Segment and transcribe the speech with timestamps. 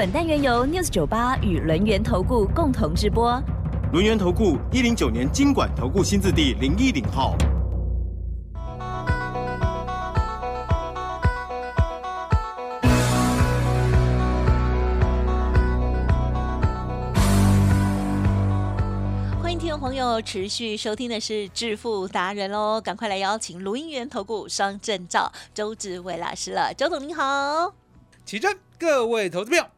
[0.00, 3.38] 本单元由 News 九八与轮源投顾共同直播。
[3.92, 7.36] 轮源投顾一零九年经管投顾新字第零一零号。
[19.42, 27.74] 欢迎听众朋友持续收听的是《致富达人》喽，赶快来邀请卢音源投顾双证照周志伟老师了，周总您好。
[28.24, 29.68] 起真，各位投资票，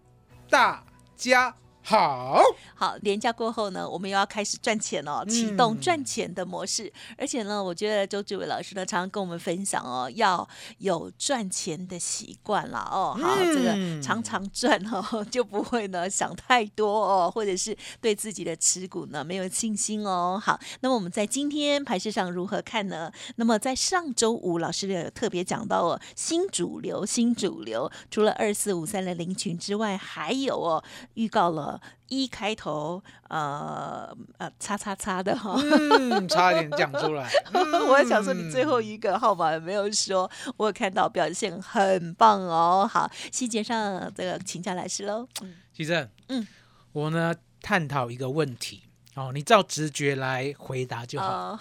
[0.52, 0.84] 大
[1.16, 2.40] 家好。
[2.74, 6.92] 好，年假过后呢，我们又要开始赚钱哦，启动赚钱的模式。
[7.16, 13.16] 而且呢，我觉得周志伟老师呢，常常跟我们分享哦，要有赚钱的习惯了哦。
[13.20, 20.40] 好，这个常常赚哦， 就不会呢想太多哦，或者是对自己的持股呢没有信心哦。
[20.42, 23.12] 好，那么我们在今天盘市上如何看呢？
[23.36, 30.82] 那么在上周五，老师有特别讲到哦，新主流，新主流，除了二四五三的零群之外，还有哦，
[31.14, 31.71] 预告了。
[32.08, 37.30] 一开头，呃呃，叉叉叉的哈，嗯，差点讲出来。
[37.88, 42.88] 我还想说，你最后一个号码没有说，我有看到表现很棒哦。
[42.90, 45.26] 好，细节上这个请教老师喽。
[45.74, 46.46] 其实，嗯，
[46.92, 48.82] 我呢探讨一个问题
[49.14, 51.58] 哦，你照直觉来回答就好。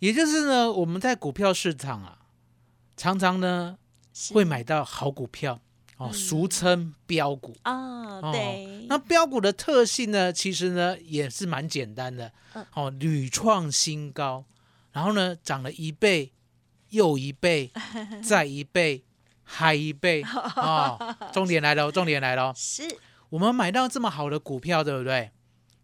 [0.00, 2.18] 也就是呢，我们在股票市场啊，
[2.96, 3.76] 常常呢
[4.32, 5.60] 会买到好股票。
[6.00, 8.86] 哦，俗称标股啊，对。
[8.88, 12.32] 那标股的特性呢，其实呢也是蛮简单的。
[12.72, 14.46] 哦，屡创新高，
[14.92, 16.32] 然后呢涨了一倍，
[16.88, 17.70] 又一倍，
[18.26, 19.04] 再一倍，
[19.42, 20.22] 还一倍。
[20.56, 22.54] 哦，重点来了，重点来了。
[22.56, 22.82] 是
[23.28, 25.30] 我们买到这么好的股票，对不对？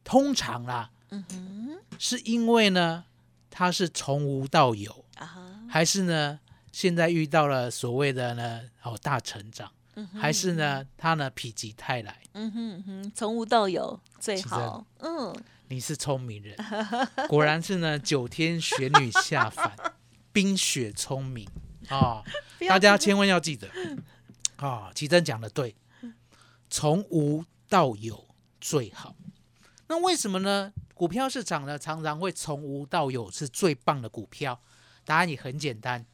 [0.03, 3.05] 通常啦，嗯哼，是因为呢
[3.51, 6.41] 它是从无到有啊，还是呢
[6.73, 9.71] 现在遇到了所谓的呢哦大成长？
[10.19, 12.23] 还是呢，他呢否极泰来。
[12.33, 14.85] 嗯哼哼，从无到有最好。
[14.99, 15.35] 嗯，
[15.69, 16.57] 你是聪明人，
[17.29, 19.75] 果然是呢九天玄女下凡，
[20.33, 21.49] 冰雪聪明
[21.89, 22.23] 啊！
[22.69, 23.69] 大家千万要记得
[24.57, 24.91] 啊！
[24.95, 25.75] 奇珍讲的对，
[26.69, 28.27] 从无到有
[28.61, 29.15] 最好。
[29.89, 30.73] 那为什么呢？
[30.95, 34.61] 股票市场呢常常会从无到有是最棒的股票？
[35.05, 36.05] 答案也很简单，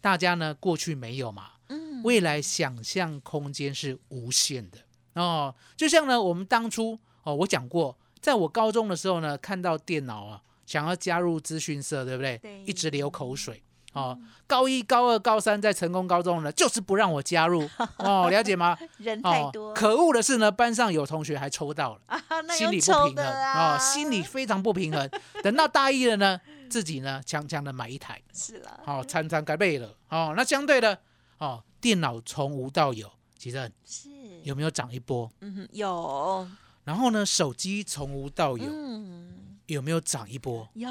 [0.00, 1.52] 大家呢过去没有嘛。
[2.04, 4.78] 未来想象空间是无限的
[5.14, 12.36] 哦，就像呢，我们当初哦，我讲过，在我高中的时候呢，看到电脑啊，想要加入资讯社，对不对？
[12.38, 13.62] 对，一直流口水
[13.94, 14.18] 哦。
[14.46, 17.66] 高一、高二、高三在成功高中呢，就是不让我加入
[17.96, 18.76] 哦， 了解吗？
[18.98, 19.72] 人太多。
[19.72, 22.00] 可恶的是呢，班上有同学还抽到了，
[22.52, 25.08] 心理不平衡啊，心理非常不平衡。
[25.42, 26.38] 等到大一了呢，
[26.68, 30.34] 自己呢，强强的买一台，是了，好，参参该背了哦。
[30.36, 30.98] 那相对的
[31.38, 31.62] 哦。
[31.84, 34.08] 电脑从无到有，其实是
[34.42, 35.30] 有没有涨一波？
[35.42, 36.48] 嗯，有。
[36.82, 38.64] 然后呢，手机从无到有，
[39.66, 40.66] 有没有涨一波？
[40.72, 40.88] 有。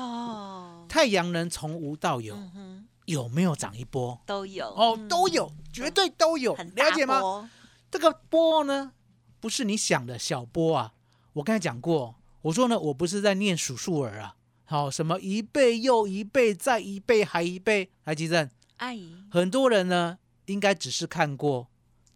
[0.88, 2.38] 太阳能从无到有，
[3.06, 4.22] 有没有涨一波？
[4.28, 4.68] 都有。
[4.68, 6.54] 哦，都有，绝对都有。
[6.54, 7.50] 了解吗？
[7.90, 8.92] 这个波呢，
[9.40, 10.94] 不是你想的小波啊。
[11.34, 14.36] 我刚才讲过，我说呢，我不是在念数数儿啊。
[14.66, 17.90] 好，什么一倍又一倍，再一倍还一倍？
[18.04, 20.20] 来，吉正，阿姨，很多人呢。
[20.46, 21.68] 应该只是看过，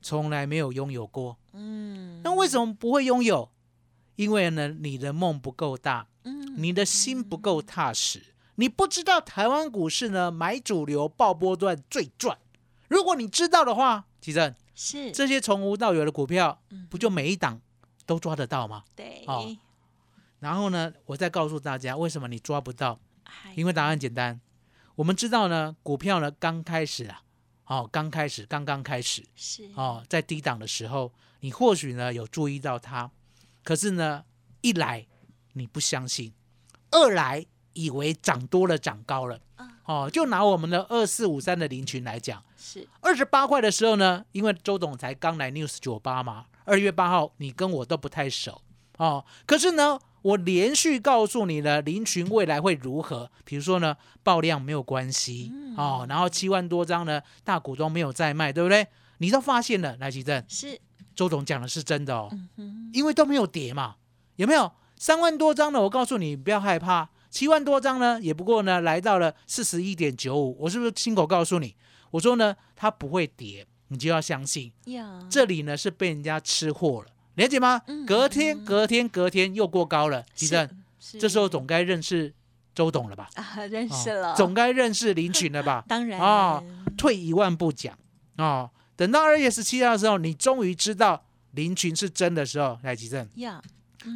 [0.01, 1.38] 从来没有拥有过。
[1.53, 3.49] 嗯，那为什么不会拥有？
[4.15, 12.37] 因为呢，你的梦不够大，嗯，你的心不够踏实，你不知道台湾股市呢买主流爆波段最赚。
[12.87, 17.61] 如果你知道的话，其正是这些从无到有的股票，不就每一档
[18.05, 18.84] 都抓得到吗？
[18.96, 19.55] 对，哦。
[20.40, 22.99] 然后呢，我再告诉大家为什么你抓不到？
[23.55, 24.40] 因为答案简单，
[24.96, 27.22] 我们知道呢，股票呢刚开始啊。
[27.67, 31.11] 哦，刚开始，刚刚开始是哦，在低档的时候，
[31.41, 33.11] 你或许呢有注意到它，
[33.64, 34.23] 可是呢，
[34.61, 35.05] 一来
[35.53, 36.34] 你不相信，
[36.91, 39.40] 二来以为涨多了，涨高了，
[39.85, 48.61] 哦，就拿我们的二四五三的林群来讲，是二十八块的时候呢，因为周总裁刚来 news 酒吧嘛，二月八号你跟我都不太熟
[48.97, 49.99] 哦，可是呢。
[50.22, 53.29] 我连续告诉你了，林群未来会如何？
[53.46, 58.87] 比如说呢，爆量没有关系哦，然后七万多张呢，大股东没有再卖，对不对？
[59.19, 60.79] 你都发现了，来吉正是
[61.16, 62.29] 周总讲的是真的哦，
[62.93, 63.96] 因为都没有跌嘛，
[64.35, 64.72] 有没有？
[64.96, 71.75] 三万多张呢，我告诉你不要害怕，七万多张呢，也不过呢来到了四十一点九五，我是不是亲口告诉你？
[72.11, 74.72] 我说呢，它不会跌，你就要相信。
[74.85, 77.81] 呀，这里呢是被人家吃货了，了解吗？
[77.87, 80.69] 嗯隔天、隔天、隔天又过高了，吉正，
[80.99, 81.17] 是。
[81.17, 82.34] 这时候总该认识
[82.75, 83.29] 周董了吧？
[83.35, 85.84] 啊认哦识了，总该认识林群了吧？
[85.89, 86.19] 当然。
[86.19, 86.63] 哦
[86.97, 87.95] 退一万步讲
[88.37, 93.28] 哦，等到二月十七号的时候，你终于知道林群是真的时候，来吉正。
[93.35, 93.61] 呀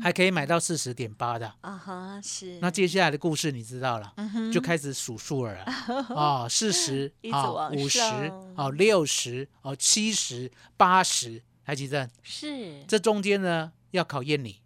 [0.02, 1.54] 还可以买到四十点八的。
[1.62, 2.58] 啊哈是。
[2.62, 4.14] 那接下来的故事你知道了，
[4.52, 5.64] 就开始数数了
[6.16, 14.60] 啊，四十啊，五十上哦，六十啊，七十、八十，来吉正，是这中间呢要考验你，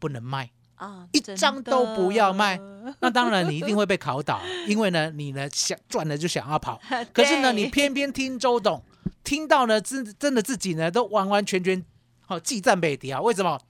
[0.00, 2.58] 不能卖，啊一真张都不要卖
[2.98, 6.80] 那当然你一定会被考倒，因为呢你呢想赚了就想要跑，
[7.14, 8.82] 可是呢你偏偏听周董，
[9.22, 11.80] 听到呢真真的自己呢都完完全全
[12.26, 13.60] 哦忌战北迪啊，为什么？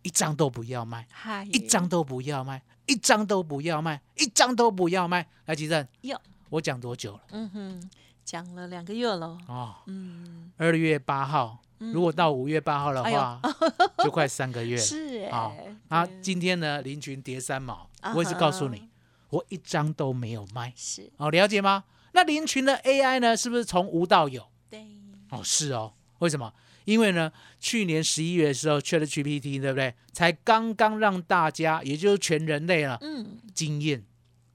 [0.00, 1.06] 一张都不要卖，
[1.52, 5.26] 一张都不要卖，一张都不要卖，一张都不要卖。
[5.44, 6.18] 来，吉正，哟
[6.48, 7.20] 我讲多久了？
[7.32, 7.90] 嗯哼
[8.24, 13.40] 讲了两个月了哦，嗯二月八号，如果到五月八号的话，
[14.02, 14.82] 就快三个月了。
[14.82, 18.88] 是好哎啊对，今天呢，林群跌三毛啊，我也是告诉哈你，
[19.30, 20.72] 我一张都没有卖。
[20.76, 21.84] 是哦，了解吗？
[22.12, 24.46] 那林群的 AI 呢，是不是从无到有？
[24.70, 24.86] 对
[25.30, 25.92] 哦，是哦。
[26.20, 26.52] 为什么？
[26.84, 29.94] 因为呢，去年十一月的时候，ChatGPT 对不对？
[30.12, 34.04] 才刚刚让大家，也就是全人类了，嗯惊艳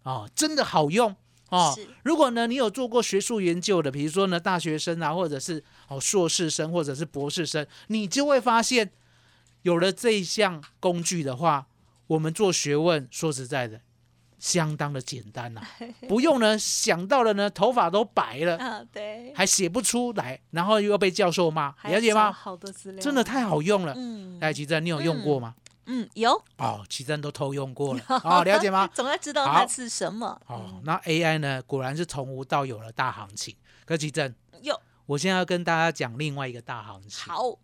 [0.04, 1.16] 哦，真的好用
[1.50, 1.78] 哦。
[2.04, 8.92] 如果呢，你有做过学术研究的，比如说呢，大学生啊，或者是哦硕士生，或者是博士生，你就会发现，
[9.64, 11.68] 有了这一项工具的话，
[12.08, 13.82] 我们做学问，说实在的，
[14.40, 15.62] 相当的简单呐、
[16.08, 22.32] 不用呢想到了呢，头发都白了，啊对还写不出来，然后又要被教授骂，了解吗？
[22.32, 23.94] 好多资料真的太好用了。
[23.98, 25.54] 嗯哎，吉珍，你有用过吗？
[25.58, 25.62] 嗯
[26.14, 28.88] 有哦，奇珍都偷用过了， 哦，了解吗？
[28.94, 33.56] 总要知道它是什么哦，那 AI 呢，果然是从无到有了大行情。
[33.86, 37.58] 可奇正，有我现在要跟大家讲另外一个大行情，好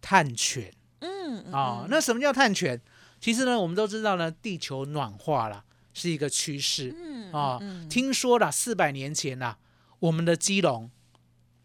[0.00, 1.80] 碳权嗯嗯哦。
[1.82, 2.80] 嗯那什么叫碳权？
[3.20, 7.58] 其实呢，我们都知道呢，地球暖化了是一个趋势嗯哦。
[7.60, 9.56] 嗯听说了，四百年前呐、
[9.98, 10.90] 我们的基隆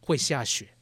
[0.01, 0.75] 会下雪。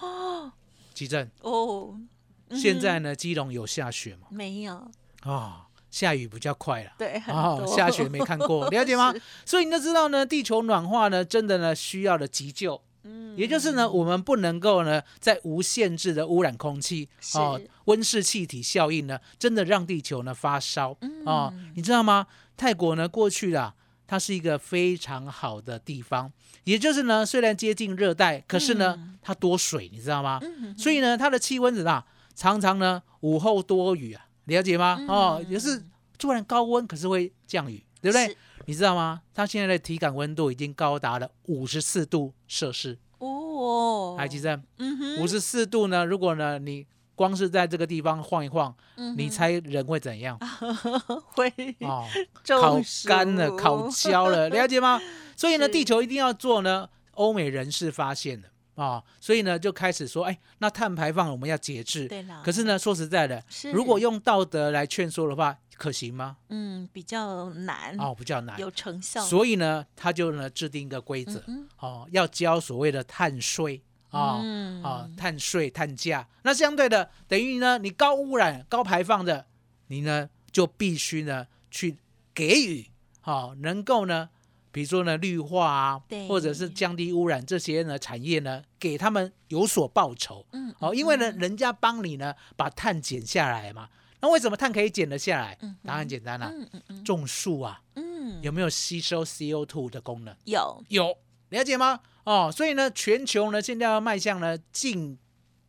[0.00, 0.52] 哦
[0.94, 2.08] 奇正，哦嗯
[2.54, 4.28] 现在呢，基隆有下雪吗？
[4.30, 4.90] 没有
[5.24, 6.90] 哦，下雨比较快了。
[6.98, 9.14] 对很哦，下雪没看过， 了解吗？
[9.44, 20.90] 所以你都知道呢，地球暖化呢，真的呢需要的急救，嗯也就是呢，我们不能够呢在无限制的污染空气哦，温室气体效应呢，真的让地球呢发烧
[21.24, 22.26] 哦嗯，你知道吗？
[22.56, 23.74] 泰国呢过去啦，
[24.06, 26.32] 它是一个非常好的地方，
[26.64, 30.38] 也就是呢，虽然接近热带，可是呢，嗯它多水，你知道吗？
[30.42, 32.04] 嗯所以呢，它的气温怎么样？
[32.38, 35.04] 常常呢午后多雨啊，了解吗？
[35.08, 35.82] 哦，也是
[36.16, 38.36] 突然高温，可是会降雨，对不对？
[38.66, 39.22] 你知道吗？
[39.34, 42.96] 它现在的体感温度已经高达了五十四度摄氏。
[43.18, 46.86] 哦海基站嗯哼五十四度呢，如果呢你
[47.16, 50.38] 光是在这个地方晃一晃，嗯你猜人会怎样？
[51.34, 52.06] 会哦，
[52.46, 55.00] 烤干了，烤焦了，了解吗？
[55.36, 56.88] 所以呢，地球一定要做呢。
[57.14, 58.46] 欧美人士发现了
[58.78, 62.06] 啊、所以呢就开始说，哎，那碳排放我们要节制。
[62.06, 63.42] 对啦可是呢，说实在的，
[63.72, 66.36] 如果用道德来劝说的话，可行吗？
[66.48, 68.58] 嗯比较难哦，比较难。
[68.60, 76.28] 有成效所以呢，他就呢制定一个规则，嗯哦，要交所谓的碳税啊嗯啊，碳税、碳价。
[76.42, 79.46] 那相对的，等于呢，你高污染、高排放的，
[79.88, 81.96] 你呢就必须呢去
[82.32, 82.86] 给予，
[83.20, 84.30] 好、能够呢，
[84.70, 90.46] 比如说呢绿化啊，或者是降低污染这些呢产业呢，给他们有所报酬。
[90.52, 93.88] 嗯哦，因为呢，人家帮你呢把碳减下来嘛。
[94.20, 95.56] 那为什么碳可以减得下来？
[95.84, 100.34] 答案简单啦、嗯嗯嗯种树啊，嗯有没有吸收 CO2 的功能？
[100.44, 101.16] 有有，
[101.50, 102.00] 了解吗？
[102.24, 105.18] 哦，所以呢，全球呢现在要迈向呢净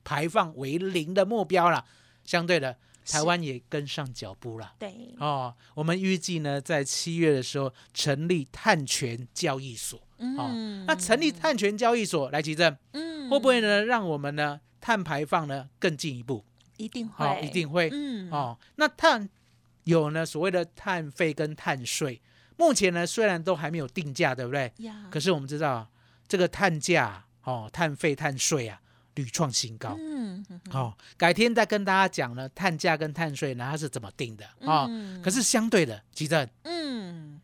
[0.03, 1.85] 排放为零的目标了。
[2.25, 2.77] 相对的，
[3.11, 4.73] 台湾也跟上脚步了。
[4.77, 9.99] 对哦，我们预计呢，在七月的时候成立碳权交易所。
[10.17, 16.43] 哦，嗯那成立碳权交易所来，吉正嗯会不会呢，让我们呢碳排放呢更进一步？
[16.77, 17.89] 一定会哦，一定会。
[17.91, 19.29] 嗯哦，那碳
[19.85, 22.21] 有呢所谓的碳费跟碳税，
[22.57, 24.71] 目前呢虽然都还没有定价，对不对？
[24.79, 25.89] 呀可是我们知道啊
[26.27, 28.81] 这个碳价哦，碳费、碳税啊，
[29.19, 29.95] 屡创新高。
[29.99, 34.87] 嗯嗯哦，改天再跟大家讲呢，碳价跟碳税呢它是怎么定的啊、
[35.21, 37.41] 可是相对的，吉正，嗯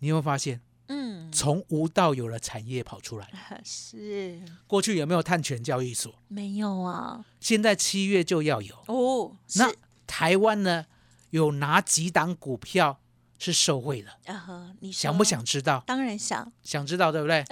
[0.00, 3.28] 你有没有发现嗯，从无到有的产业跑出来。
[3.64, 6.14] 是过去有没有碳权交易所？
[6.28, 7.24] 没有啊？
[7.40, 8.74] 现在七月就要有。
[8.86, 9.72] 哦，那
[10.06, 10.86] 台湾呢，
[11.30, 13.00] 有哪几档股票
[13.38, 14.10] 是受惠的？
[14.32, 15.24] 啊呵，你想不？
[15.24, 15.82] 想知道？
[15.86, 17.42] 当然想想知道对不对？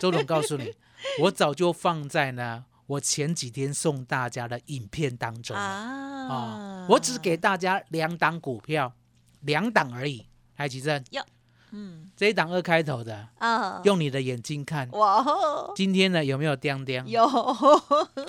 [0.00, 0.74] 周总告诉你，
[1.22, 8.92] 我早就放在呢，我前几天送大家的影片当中啊、啊我只给大家两档股票，
[9.40, 10.26] 两档而已。
[10.56, 11.02] 来，吉正，
[11.70, 12.10] 嗯。
[12.16, 17.02] 这一档二开头的，啊，用你的眼睛看，哇哦，今天呢有没有叮叮？
[17.06, 17.24] 有，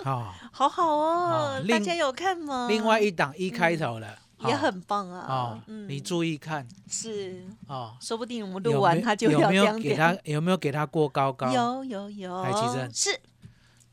[0.04, 2.68] 啊、好好哦大家有看吗？
[2.70, 4.08] 另外一档一开头的，
[4.40, 5.26] 嗯也啊很棒啊。
[5.30, 5.88] 哦，，嗯。
[5.88, 6.68] 你注意看。
[6.90, 11.52] 是，哦，说不定我们有录完没他就要有没有给他有没有给他过高高？
[11.52, 13.20] 有有有，来奇正是，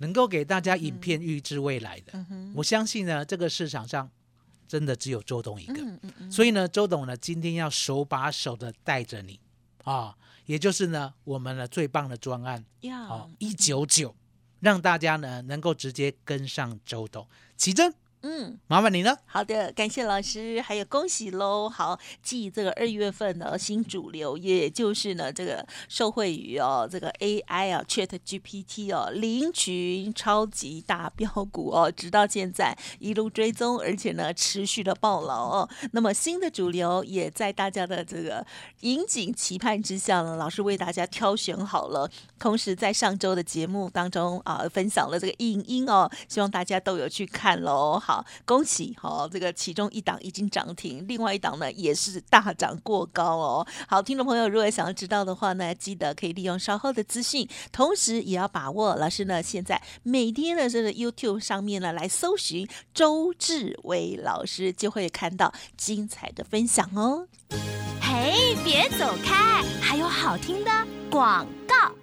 [0.02, 4.10] 能够给大家影片预知未来的，嗯，我相信呢，这个市场上
[4.66, 5.80] 真的只有周董一个。
[6.28, 9.38] 所以呢，周董呢今天要手把手的带着你。
[9.84, 10.16] 啊，
[10.46, 14.12] 也就是呢我们的最棒的专案啊要，一九九，
[14.58, 17.24] 让大家呢能够直接跟上周董。
[17.56, 18.58] 奇珍，嗯。
[18.66, 19.16] 麻烦你了。
[19.26, 21.68] 好的，感谢老师，还有恭喜喽！
[21.68, 35.68] 好，继这个二月份的新主流，也就是呢这个受惠于哦这个 AI 啊 Chat GPT 哦零群超级大标股哦，直到现在一路追踪，而且呢持续的爆牢哦。
[35.92, 38.44] 那么新的主流也在大家的这个
[38.80, 42.10] 引颈期盼之下呢，老师为大家挑选好了。
[42.38, 47.98] 同时在上周的节目当中啊，分享了这个影音哦，希望大家都有去看喽。
[47.98, 48.11] 好，
[48.44, 53.66] 恭喜好、这个其中一档已经涨停，另外一档呢也是大涨过高哦。
[53.86, 67.28] 好，听众朋友如果想要知道的话呢，记得可以利用稍后的资讯，同时也要把握老师呢现在每天的这个 YouTube 上面呢来搜寻周志伟老师，就会看到精彩的分享哦。
[68.00, 70.70] 嘿，别走开，还有好听的
[71.10, 72.01] 广告。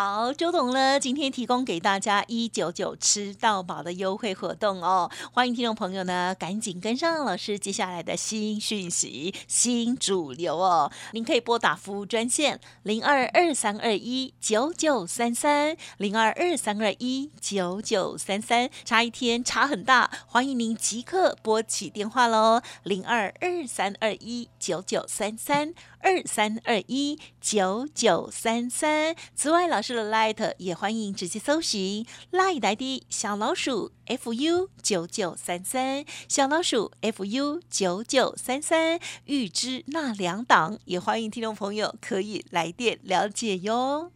[0.00, 10.88] 好，周董呢，今天提供给大家一九九吃到饱的优惠活动哦，欢迎听众朋友呢赶紧跟上老师接下来的新讯息、新主流哦。
[11.10, 25.74] 您可以拨打服务专线零二二三二一九九三三零二二三二一九九三三，差一天差很大，欢迎您即刻拨起电话喽，零二二三二一九九三三。
[26.00, 29.14] 二三二一九九三三。
[29.34, 38.98] 此外，老师的 Light 也欢迎直接搜寻 Light ID 小老鼠 fu 九九三三，小老鼠 fu 九九三三。
[39.24, 44.12] 预知那两档，也欢迎听众朋友可以来电了解哟。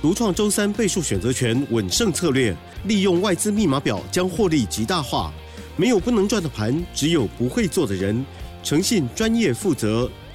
[0.00, 5.32] 独创周三倍数选择权稳胜策略，利用外资密码表将获利极大化。
[5.76, 8.24] 没有不能赚的盘，只有不会做的人。
[8.62, 10.10] 诚信、专业、负责，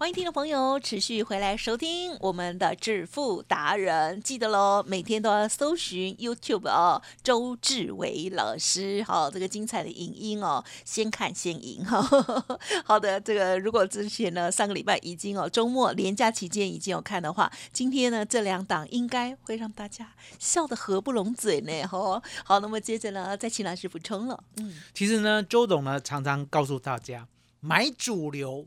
[0.00, 12.00] 欢迎听众朋友持续回来收听我们的致富达人，记得喽，每天都要搜寻 YouTube 哦，周志伟老师，好、这个精彩的影音哦，先看先赢哈、
[12.82, 27.28] 好的，这个如果之前呢上个礼拜已经哦周末连假期间已经有看的话，今天呢这两档应该会让大家笑得合不拢嘴呢，哈、好，那么接着呢再请老师补充了，嗯，其实呢，周董呢常常告诉大家，
[27.60, 28.66] 买主流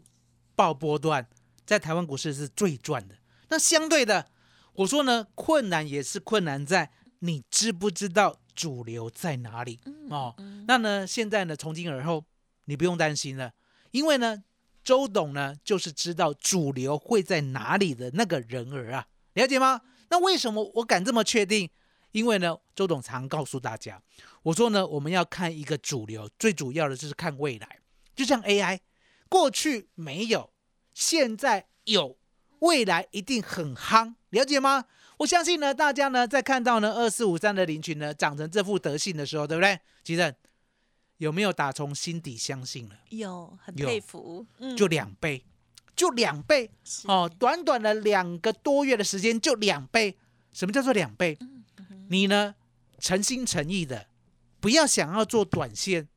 [0.56, 1.28] 报波段，
[1.66, 3.16] 在台湾股市是最赚的。
[3.50, 4.28] 那相对的，
[4.74, 9.80] 我说呢，困难也是困难在你知不知道主流在哪里
[10.10, 10.36] 哦。
[10.68, 12.26] 那呢，现在呢，从今而后，
[12.66, 13.54] 你不用担心了，
[13.92, 14.44] 因为呢，
[14.84, 19.82] 周董呢就是知道主流会在哪里的那个人儿啊，了解吗？
[20.10, 21.70] 那为什么我敢这么确定？
[22.12, 24.02] 因为呢，周董常告诉大家，
[24.44, 27.80] 我说呢，我们要看一个主流，最主要的就是看未来。
[28.16, 28.80] 就像 AI，
[29.34, 30.54] 过去没有，
[30.94, 32.20] 现在有，
[32.60, 34.86] 未来一定很夯，了解吗？
[35.18, 39.80] 我相信呢，大家呢在看到呢二四五三的林群呢长成这副德性的时候，对不对？
[40.04, 40.32] 吉正
[41.18, 42.96] 有没有打从心底相信了？
[43.10, 45.44] 有很佩服，嗯，就两倍，
[45.96, 46.70] 就两倍
[47.06, 50.16] 哦，短短的两个多月的时间就两倍。
[50.52, 51.36] 什么叫做两倍？
[52.10, 52.54] 你呢
[53.00, 54.06] 诚心诚意的，
[54.60, 56.08] 不要想要做短线，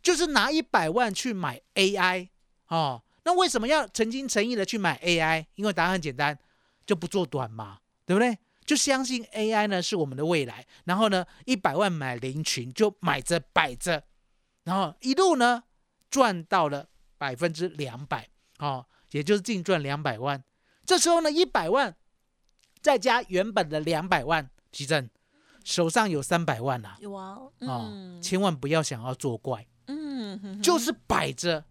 [0.00, 2.28] 就是拿一百万去买 AI
[2.76, 3.02] 哦。
[3.24, 5.46] 那为什么要诚心诚意的去买 AI？
[5.54, 6.38] 因为答案很简单，
[6.84, 8.36] 就不做短嘛，对不对？
[8.66, 14.02] 就相信 AI 呢是我们的未来，然后呢一百万买林群就买着摆着，
[14.64, 15.64] 然后一路呢
[16.10, 16.88] 赚到了
[17.18, 18.28] 百分之两百，
[18.58, 20.42] 哦，也就是净赚两百万。
[20.86, 21.94] 这时候呢，一百万
[22.80, 25.10] 再加原本的两百万，奇正
[25.62, 31.64] 手上有三百万啦、哇哦，哦，嗯千万不要想要作怪，嗯，哼哼就是摆着，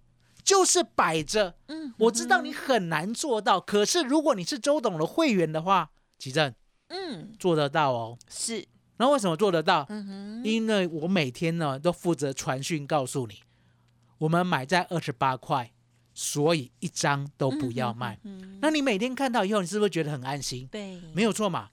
[0.44, 1.56] 就是摆着。
[1.68, 6.54] 嗯，我知道你很难做到，可是如果你是周董的会员的话，奇正
[6.90, 8.18] 嗯做得到哦。
[8.30, 9.86] 是，那为什么做得到？
[9.90, 13.42] 嗯哼，因为我每天呢都负责传讯告诉你，
[14.18, 15.72] 我们买在二十八块，
[16.14, 18.20] 所以一张都不要卖。
[18.24, 20.68] 嗯，那你每天看到以后，你是不是觉得很安心？
[20.68, 21.70] 对，没有错嘛。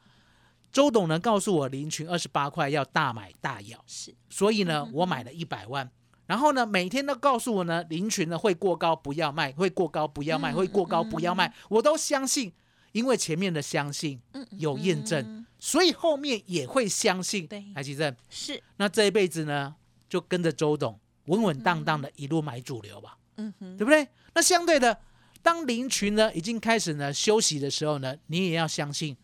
[0.73, 5.91] 周董呢告诉我，林群二十八块要大买大咬，是，所以呢，我买了一百万。
[6.31, 12.53] 然后呢，每天都告诉我呢，林群呢会过高不要卖，会过高不要卖，嗯会过高不要卖，我都相信，
[12.93, 17.49] 因为前面的相信嗯有验证，，所以后面也会相信。
[17.49, 17.65] 对。
[17.75, 19.75] 台积电，是，那这一辈子呢，
[20.09, 24.07] 就跟着周董稳稳当当的一路买主流吧，嗯哼，对不对？
[24.33, 24.97] 那相对的，
[25.43, 29.17] 当林群呢已经开始呢休息的时候呢，你也要相信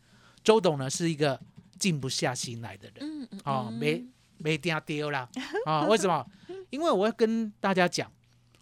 [0.43, 1.41] 周董呢是一个
[1.79, 2.97] 静不下心来的人。
[2.99, 3.79] 嗯嗯，哦，嗯。
[3.79, 4.05] 没
[4.38, 5.28] 没定丢啦
[5.64, 5.87] 啊？
[5.88, 6.25] 为什么？
[6.71, 8.11] 因为我要跟大家讲，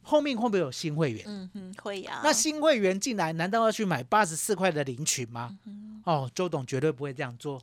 [0.03, 1.25] 后面会不会有新会员？
[1.27, 5.57] 嗯哼，会呀，那新会员进来，难道要去买八十四块的领取吗？
[5.67, 7.59] 嗯哦，周董绝对不会这样做。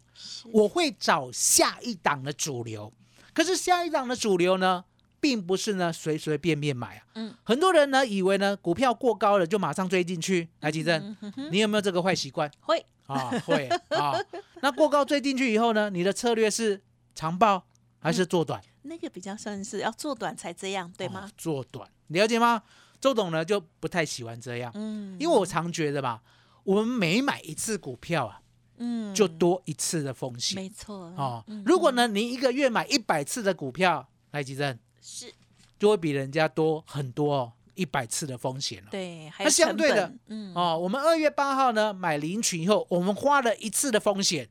[0.51, 2.91] 我会找下一档的主流，
[3.34, 4.84] 可是下一档的主流呢，
[5.20, 7.03] 并不是呢随随便便买啊。
[7.13, 10.50] 嗯，很多人呢以为呢股票过高了就马上追进去。
[10.62, 11.15] 来，吉正，
[11.51, 13.30] 你有没有这个坏习惯会，啊？
[13.46, 14.13] 会啊。
[14.62, 16.82] 那过高追进去以后呢，你的策略是
[17.13, 17.63] 长报
[18.01, 18.62] 还是做短？
[18.81, 21.31] 那个比较算是要做短才这样，对哦吗？
[21.38, 22.63] 做短，了解吗？
[23.00, 26.22] 周董呢就不太喜欢这样，嗯，因为我常觉得吧，
[26.63, 28.41] 我们每买一次股票啊，
[28.77, 30.55] 嗯就多一次的风险。
[30.55, 35.34] 没错哦嗯，如果呢，你一个月买一百次的股票，来吉正是
[35.79, 38.89] 就会比人家多很多哦，一百次的风险了。
[38.91, 44.48] 对，还那相对的，嗯，哦，我们二月八号呢买林群以后，我们花了一次的风险，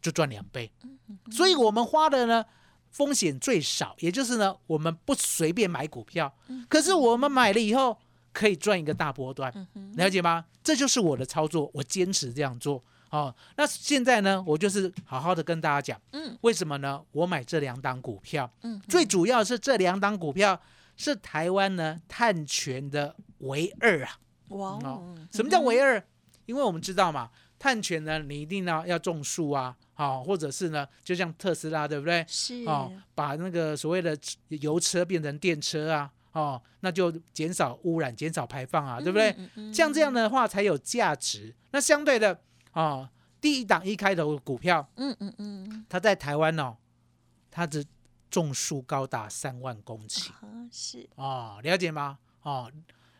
[0.00, 2.44] 就赚两倍，嗯所以我们花的呢
[2.90, 7.98] 风险最少，也就是呢我们不随便买股票，嗯可是我们买了以后
[8.32, 9.52] 可以赚一个大波段，
[9.96, 10.44] 了解吗？
[10.62, 12.82] 这就是我的操作，我坚持这样做。
[13.10, 17.02] 哦，那现在呢，我就是好好的跟大家讲，嗯为什么呢？
[17.10, 20.60] 我买这两档股票，嗯，最主要是这两档股票
[20.96, 24.18] 是台湾呢碳权的唯二啊。
[24.50, 26.00] 哇哦哦，什么叫唯二？
[26.46, 32.24] 因为我们知道嘛，碳权呢，你一定要要种树啊，好、或者是呢，就像特斯拉，对不对？
[32.26, 39.30] 是哦，把那个所谓的油车变成电车啊，哦，那就减少污染、减少排放啊，对不对？
[39.36, 39.50] 嗯？
[39.56, 41.54] 嗯像这样，的话才有价值。
[41.72, 42.40] 那相对的，
[42.72, 43.08] 哦，
[43.40, 46.76] 第一档一开头的股票，嗯嗯嗯它在台湾哦，
[47.50, 47.84] 它的
[48.30, 50.30] 种树高达三万公顷
[50.72, 52.18] 是，哦，了解吗？
[52.42, 52.72] 哦，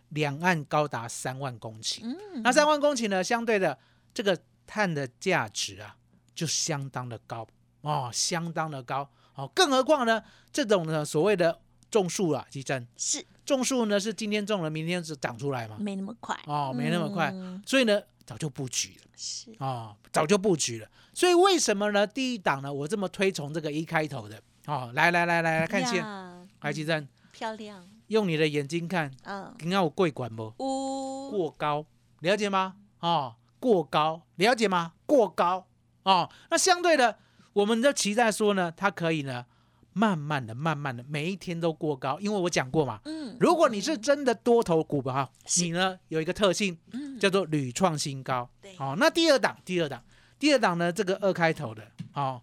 [0.09, 2.01] 两岸高达三万公顷。
[2.05, 3.79] 嗯，那三万公顷呢，相对的
[4.15, 5.97] 这个碳的价值啊，
[6.41, 7.47] 就相当的高
[7.83, 9.07] 哦，相当的高。
[9.35, 9.47] 哦。
[9.55, 13.23] 更何况呢，这种呢所谓的种树啊，基真是。
[13.45, 16.35] 种树呢是今天种了，明天是长出来嘛，没那么快。
[16.47, 17.31] 哦没那么快。
[17.35, 17.63] 嗯。
[17.67, 19.11] 所以呢早就布局了。
[19.17, 20.89] 是，哦，早就布局了。
[21.13, 22.07] 所以为什么呢？
[22.07, 24.41] 第一档呢，我这么推崇这个一开头的？
[24.65, 26.41] 哦，来来来来来看线，呀。
[26.63, 30.55] 来基真漂亮，用你的眼睛看，嗯，你看我贵管不？
[30.59, 31.85] 呜，过高，
[32.21, 32.77] 了解吗？
[33.01, 34.93] 哦，过高，了解吗？
[35.05, 35.67] 过高
[36.03, 37.17] 哦，那相对的，
[37.53, 39.45] 我们的期待说呢，它可以呢，
[39.93, 48.49] 慢慢的、慢慢的，每一天都过高，因为我讲过嘛，嗯，如果你是真的多头股吧，是你呢有一个特性嗯叫做屡创新高。
[48.63, 50.03] 对好、那第二档，第二档，
[50.39, 51.83] 第二档呢，这个二开头的，
[52.15, 52.41] 哦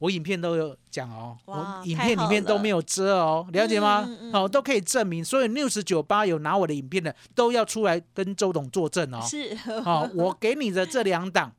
[0.00, 4.04] 我影片都有讲哦，哇我影片里面都没有遮哦，了解吗？
[4.06, 9.20] 嗯嗯嗯哦，都可以证明，所以 news 九八有拿我的影片的，都要出来跟周董作证哦。
[9.28, 11.52] 是，哦，我给你的这两档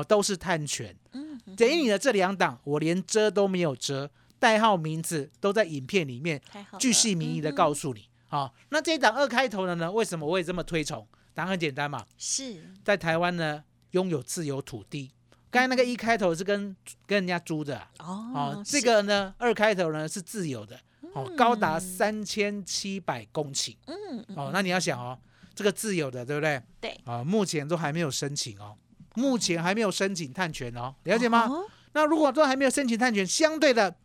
[0.00, 6.40] 哦，都是探权，嗯，给你的这两档，我连遮都没有遮，代号名字都在影片里面
[6.78, 8.08] 巨细靡遗的嗯告诉你。
[8.28, 9.90] 好、那这一档二开头的呢？
[9.90, 11.06] 为什么我也这么推崇？
[11.32, 15.12] 答案很简单嘛，是，在台湾呢拥有自由土地。
[15.50, 16.74] 刚才那个一开头是跟
[17.06, 20.78] 跟人家租的啊、哦哦，这个呢二开头呢是自有的，
[21.14, 23.76] 哦，高达嗯三千七百公顷。
[23.86, 23.96] 嗯，
[24.28, 25.18] 嗯哦，那你要想哦，
[25.54, 26.60] 这个自有的对不对？
[26.80, 28.76] 对啊、目前都还没有申请哦，
[29.16, 31.46] 目前还没有申请探权哦，了解吗？
[31.48, 31.64] 哦。
[31.92, 33.96] 那如果都还没有申请探权，相对的，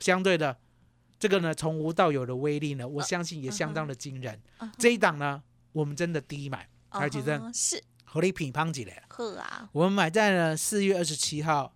[0.00, 0.58] 相对的，
[1.18, 4.40] 这个呢从无到有的威力呢，我相信也相当的惊人。
[4.76, 7.82] 这一档呢，我们真的低买，还有几阵哦是。
[8.08, 9.02] 合理品胖起来了。
[9.08, 11.74] 呵啊，我们买在了四月二十七号，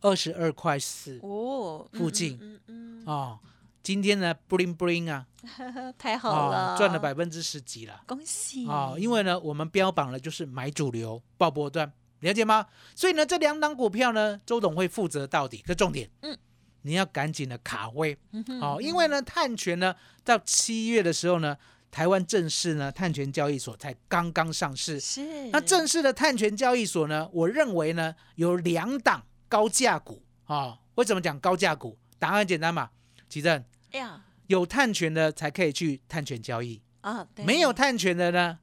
[0.00, 2.38] 二十二块四哦，附近。
[2.40, 3.06] 嗯嗯嗯，嗯。
[3.06, 3.38] 哦，
[3.82, 5.26] 今天呢，bling bling 啊，
[5.98, 8.02] 太好了，啊赚了百分之十几了。
[8.06, 8.68] 恭喜。
[8.68, 12.66] 啊、因为呢，我们标榜了就是买主流、爆波段，了解吗？
[12.94, 15.62] 所以呢，这两档股票呢，周董会负责到底。
[15.66, 16.36] 这重点，嗯，
[16.82, 18.16] 你要赶紧的卡位。
[18.32, 21.56] 嗯哼哦，因为呢，碳权呢，到七月的时候呢，
[21.90, 25.00] 台湾正式呢，碳权交易所才刚刚上市。
[25.00, 25.48] 是。
[25.50, 30.22] 那正式的碳权交易所呢，我认为呢，有两档高价股。
[30.44, 31.96] 啊、为什么讲高价股？
[32.18, 32.90] 答案很简单嘛，
[33.28, 34.24] 奇正，哎呀。
[34.48, 37.44] 有碳权的才可以去碳权交易，啊，对。
[37.44, 38.58] 没有碳权的呢，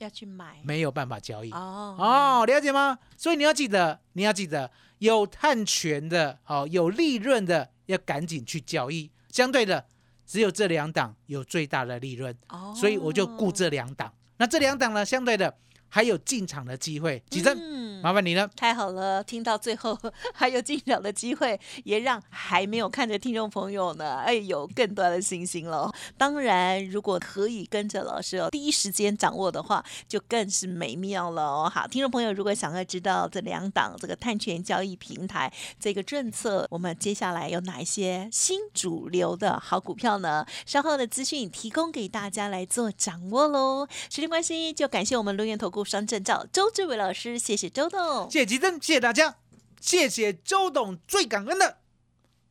[0.00, 1.50] 要去买没有办法交易。
[1.52, 2.98] 哦哦，了解吗？
[3.16, 9.10] 所以你要记得，你要记得，有碳权的，哦，有利润的，要赶紧去交易。
[9.28, 9.86] 相对的，
[10.26, 14.12] 只有这两档有最大的利润，哦，所以我就顾这两档。
[14.38, 15.54] 那这两档呢，相对的
[15.90, 17.22] 还有进场的机会。
[17.28, 18.48] 几正，嗯麻烦你了。
[18.56, 19.98] 太好了，听到最后
[20.32, 25.92] 还有进场的机会，也让还没有看的听众朋友呢，哎，有更多的信心了。
[26.16, 31.70] 当然，如果可以跟着老师哦，第一时间掌握的话，就更是美妙了哦。
[31.72, 40.46] 好，听众朋友，如果想要知道这两档这个碳权交易平台这个政策，我们接下来有哪一些新主流的好股票呢？
[40.64, 43.86] 稍后的资讯提供给大家来做掌握喽。
[44.08, 48.30] 时间关系，就感谢我们龙源投顾双证照周志伟老师，谢谢周董。
[48.30, 49.36] 谢谢吉珍，谢谢大家，
[49.80, 51.78] 谢谢周董，最感恩的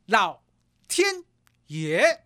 [0.06, 0.42] 老
[0.88, 1.24] 天
[1.68, 2.24] 爷。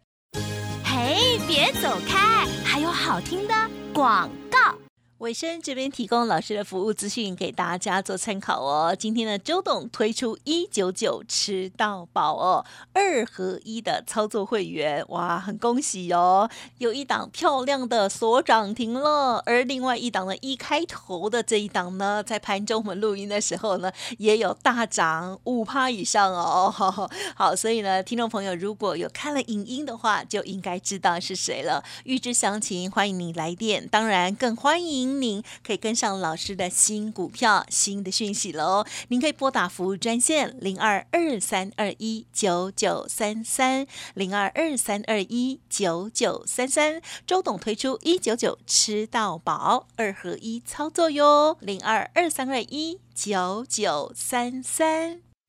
[0.83, 3.53] 嘿，别走开，还有好听的
[3.93, 4.82] 广告。
[5.23, 8.93] 尾声这边提供老师的服务资讯给大家做参考哦。
[8.93, 16.49] 今天呢，周董推出一九九吃到饱哦，二合一的操作会员，哇，很恭喜哦！
[16.79, 26.69] 有一档漂亮的锁涨停了，而另外一档呢，一开头的这一档呢，在盘中我们录音的时候呢，也有大涨五趴以上哦。
[27.33, 31.81] 好，所以呢，听众朋友如果有看了影音的话，就应该知道是谁了。
[32.03, 33.87] 预知详情，欢迎你来电。
[33.87, 38.85] 当然，更欢迎您可以跟上老师的新股票、新的讯息喽。
[39.09, 47.01] 您可以拨打服务专线零二二三二一九九三三零二二三二一九九三三。
[47.25, 55.32] 周董推出一九九吃到饱二合一操作哟，零二二三二一九九三三。